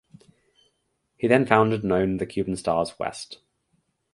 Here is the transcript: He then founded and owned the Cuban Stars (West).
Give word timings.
He 1.15 1.27
then 1.27 1.45
founded 1.45 1.83
and 1.83 1.91
owned 1.91 2.19
the 2.19 2.25
Cuban 2.25 2.55
Stars 2.55 2.97
(West). 2.97 3.37